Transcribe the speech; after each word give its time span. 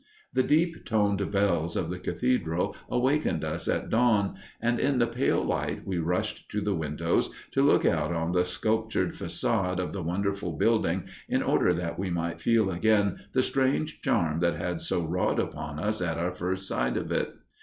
The 0.33 0.41
deep 0.41 0.83
toned 0.83 1.29
bells 1.29 1.75
of 1.75 1.91
the 1.91 1.99
cathedral 1.99 2.75
awakened 2.89 3.43
us 3.43 3.67
at 3.67 3.91
dawn, 3.91 4.33
and 4.59 4.79
in 4.79 4.97
the 4.97 5.05
pale 5.05 5.43
light 5.43 5.85
we 5.85 5.99
rushed 5.99 6.49
to 6.49 6.61
the 6.61 6.73
windows 6.73 7.29
to 7.51 7.61
look 7.61 7.85
out 7.85 8.11
on 8.11 8.31
the 8.31 8.43
sculptured 8.43 9.11
façade 9.13 9.77
of 9.77 9.93
the 9.93 10.01
wonderful 10.01 10.53
building 10.53 11.03
in 11.29 11.43
order 11.43 11.71
that 11.75 11.99
we 11.99 12.09
might 12.09 12.41
feel 12.41 12.71
again 12.71 13.19
the 13.33 13.43
strange 13.43 14.01
charm 14.01 14.39
that 14.39 14.55
had 14.55 14.81
so 14.81 15.05
wrought 15.05 15.39
upon 15.39 15.77
us 15.79 16.01
at 16.01 16.17
our 16.17 16.31
first 16.33 16.67
sight 16.67 16.97
of 16.97 17.11
it. 17.11 17.35